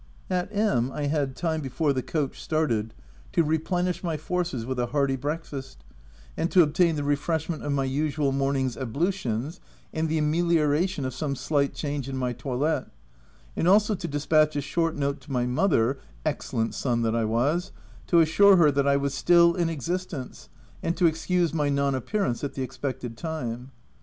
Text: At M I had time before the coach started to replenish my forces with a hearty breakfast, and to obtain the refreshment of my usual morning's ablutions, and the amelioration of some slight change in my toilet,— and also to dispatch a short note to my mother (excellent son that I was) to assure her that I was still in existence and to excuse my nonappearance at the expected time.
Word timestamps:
At 0.31 0.49
M 0.51 0.91
I 0.91 1.03
had 1.05 1.35
time 1.35 1.61
before 1.61 1.93
the 1.93 2.01
coach 2.01 2.41
started 2.41 2.95
to 3.33 3.43
replenish 3.43 4.03
my 4.03 4.17
forces 4.17 4.65
with 4.65 4.79
a 4.79 4.87
hearty 4.87 5.15
breakfast, 5.15 5.83
and 6.35 6.49
to 6.49 6.63
obtain 6.63 6.95
the 6.95 7.03
refreshment 7.03 7.63
of 7.63 7.71
my 7.71 7.83
usual 7.83 8.31
morning's 8.31 8.75
ablutions, 8.75 9.59
and 9.93 10.09
the 10.09 10.17
amelioration 10.17 11.05
of 11.05 11.13
some 11.13 11.35
slight 11.35 11.75
change 11.75 12.09
in 12.09 12.17
my 12.17 12.33
toilet,— 12.33 12.87
and 13.55 13.67
also 13.67 13.93
to 13.93 14.07
dispatch 14.07 14.55
a 14.55 14.61
short 14.61 14.95
note 14.95 15.21
to 15.21 15.31
my 15.31 15.45
mother 15.45 15.99
(excellent 16.25 16.73
son 16.73 17.03
that 17.03 17.15
I 17.15 17.25
was) 17.25 17.71
to 18.07 18.21
assure 18.21 18.55
her 18.55 18.71
that 18.71 18.87
I 18.87 18.97
was 18.97 19.13
still 19.13 19.53
in 19.53 19.69
existence 19.69 20.49
and 20.81 20.97
to 20.97 21.05
excuse 21.05 21.53
my 21.53 21.69
nonappearance 21.69 22.43
at 22.43 22.55
the 22.55 22.63
expected 22.63 23.17
time. 23.17 23.69